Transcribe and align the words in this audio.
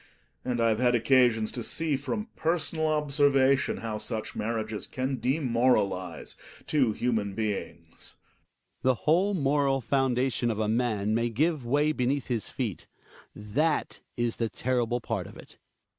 And 0.43 0.59
I 0.59 0.69
have 0.69 0.79
had 0.79 0.95
occasions 0.95 1.51
to 1.51 1.61
see. 1.61 1.95
100 1.95 1.95
THE 1.95 1.95
WILD 1.95 1.99
DUCK, 1.99 2.03
from 2.03 2.27
personal 2.35 2.87
observation, 2.87 3.77
how 3.77 3.99
such 3.99 4.35
marriages 4.35 4.87
can 4.87 5.19
demoralize 5.19 6.35
two 6.65 6.91
human 6.93 7.35
beings. 7.35 8.15
Hjalmar. 8.15 8.81
The 8.81 8.95
whole 8.95 9.35
moral 9.35 9.79
foundation 9.79 10.49
of 10.49 10.57
a 10.57 10.67
man 10.67 11.13
may 11.13 11.29
give 11.29 11.63
way 11.67 11.91
beneath 11.91 12.29
his 12.29 12.49
feet; 12.49 12.87
that 13.35 13.99
is 14.17 14.37
the 14.37 14.49
terrible 14.49 15.01
part 15.01 15.27
of 15.27 15.37
it. 15.37 15.59